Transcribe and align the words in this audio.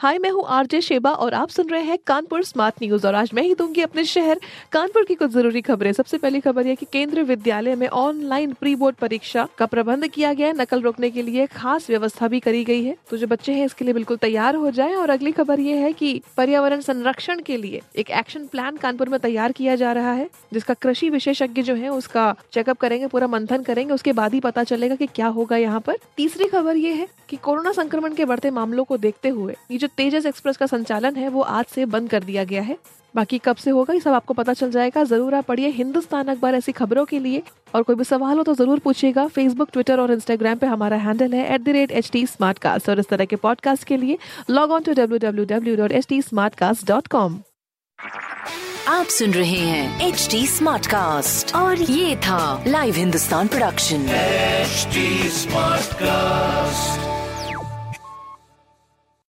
हाय, 0.00 0.18
मैं 0.18 0.30
हूँ 0.30 0.44
RJ 0.46 0.80
Sheba 0.80 1.10
और 1.12 1.34
आप 1.34 1.48
सुन 1.48 1.68
रहे 1.68 1.82
हैं 1.82 1.96
कानपुर 2.06 2.42
स्मार्ट 2.44 2.74
न्यूज़ 2.82 3.06
और 3.06 3.14
आज 3.14 3.30
मैं 3.34 3.42
ही 3.42 3.54
दूँगी 3.54 3.82
अपने 3.82 4.02
शहर 4.04 4.40
कानपुर 4.72 5.04
की 5.04 5.14
कुछ 5.14 5.30
ज़रूरी 5.30 5.60
खबरें। 5.60 5.92
सबसे 5.92 6.18
पहली 6.18 6.40
खबर 6.40 6.66
यह 6.66 6.74
कि 6.74 6.86
केंद्रीय 6.92 7.24
विद्यालय 7.24 7.74
में 7.74 7.86
ऑनलाइन 7.88 8.52
प्री 8.52 8.74
बोर्ड 8.76 8.96
परीक्षा 8.96 9.46
का 9.58 9.66
प्रबंध 9.66 10.06
किया 10.06 10.32
गया 10.32 10.46
है। 10.46 10.56
नकल 10.56 10.82
रोकने 10.82 11.10
के 11.10 11.22
लिए 11.22 11.46
खास 11.46 11.88
व्यवस्था 11.90 12.28
भी 12.28 12.40
करी 12.40 12.62
गई 12.64 12.84
है। 12.84 12.96
तो 13.10 13.16
जो 13.16 13.26
बच्चे 13.26 13.52
हैं, 13.52 13.64
इसके 13.66 13.84
लिए 13.84 13.94
बिल्कुल 13.94 14.16
तैयार 14.16 14.54
हो 14.54 14.70
जाए 14.70 14.94
और 14.94 15.10
अगली 15.10 15.32
खबर 15.32 15.60
ये 15.60 15.76
है 15.76 15.92
की 15.92 16.22
पर्यावरण 16.36 16.80
संरक्षण 16.80 17.40
के 17.40 17.56
लिए 17.56 17.80
एक 17.96 18.10
एक्शन 18.10 18.46
प्लान 18.46 18.76
कानपुर 18.76 19.08
में 19.08 19.18
तैयार 19.20 19.52
किया 19.52 19.76
जा 19.76 19.92
रहा 19.92 20.12
है, 20.12 20.28
जिसका 20.52 20.74
कृषि 20.74 21.10
विशेषज्ञ 21.10 21.62
जो 21.62 21.74
है, 21.74 21.88
उसका 21.88 22.34
चेकअप 22.52 22.78
करेंगे, 22.78 23.06
पूरा 23.06 23.26
मंथन 23.26 23.62
करेंगे। 23.62 23.94
उसके 23.94 24.12
बाद 24.12 24.34
ही 24.34 24.40
पता 24.40 24.64
चलेगा 24.64 24.94
की 24.94 25.06
क्या 25.06 25.26
होगा 25.28 25.56
यहाँ 25.56 25.80
पर। 25.80 25.98
तीसरी 26.16 26.48
खबर 26.48 26.76
ये 26.76 26.92
है 26.92 27.08
की 27.28 27.36
कोरोना 27.38 27.72
संक्रमण 27.72 28.14
के 28.14 28.24
बढ़ते 28.24 28.50
मामलों 28.52 28.84
को 28.84 28.96
देखते 28.98 29.28
हुए 29.28 29.56
जो 29.72 29.87
तेजस 29.96 30.26
एक्सप्रेस 30.26 30.56
का 30.56 30.66
संचालन 30.66 31.16
है 31.16 31.28
वो 31.28 31.40
आज 31.42 31.64
से 31.74 31.84
बंद 31.86 32.10
कर 32.10 32.24
दिया 32.24 32.44
गया 32.44 32.62
है। 32.62 32.76
बाकी 33.14 33.38
कब 33.44 33.56
से 33.56 33.70
होगा 33.70 33.94
ये 33.94 34.00
सब 34.00 34.12
आपको 34.12 34.34
पता 34.34 34.52
चल 34.54 34.70
जाएगा। 34.70 35.04
ज़रूर 35.04 35.34
आप 35.34 35.44
पढ़िए 35.44 35.68
हिंदुस्तान 35.76 36.28
अखबार 36.28 36.54
ऐसी 36.54 36.72
खबरों 36.72 37.04
के 37.04 37.18
लिए। 37.18 37.42
और 37.74 37.82
कोई 37.82 37.96
भी 37.96 38.04
सवाल 38.04 38.36
हो 38.38 38.42
तो 38.44 38.54
ज़रूर 38.54 38.78
पूछिएगा। 38.78 39.26
फेसबुक 39.28 39.70
ट्विटर 39.72 40.00
और 40.00 40.12
इंस्टाग्राम 40.12 40.58
पे 40.58 40.66
हमारा 40.66 40.96
हैंडल 40.96 41.32
है 41.34 41.54
at 41.54 41.60
the 41.60 41.68
rate 41.68 41.90
H 41.90 42.10
T 42.12 42.26
Smartcast 42.58 42.88
और 42.88 42.98
इस 43.00 43.08
तरह 43.08 43.24
के 43.24 43.36
पॉडकास्ट 43.36 43.84
के 43.84 43.96
लिए 43.96 44.18
log 44.50 44.70
on 44.70 44.82
to 44.82 44.92
W 44.92 45.18
W 45.18 45.44
W 45.56 45.76
dot 45.76 45.92
H 45.92 46.06
T 46.08 46.20
Smartcast 46.54 46.86
dot 46.88 47.06
com 47.06 47.40
आप 48.88 49.06
सुन 49.10 49.32
रहे 49.32 49.58
हैं 49.60 50.08
एच 50.08 50.28
टी 50.30 50.46
स्मार्ट 50.46 50.86
कास्ट 50.86 51.54
और 51.56 51.82
ये 51.82 52.16
था 52.26 52.64
live 52.66 52.94
Hindustan 52.94 53.48
production 53.48 54.06
HD 54.68 55.02
Smartcast. 55.32 57.27